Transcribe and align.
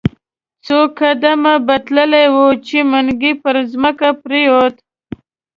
څو 0.65 0.79
قدمه 0.99 1.53
به 1.65 1.75
تللی 1.85 2.25
وو، 2.33 2.47
چې 2.67 2.77
منګی 2.91 3.33
پر 3.43 3.55
مځکه 3.81 4.09
پریووت. 4.23 4.75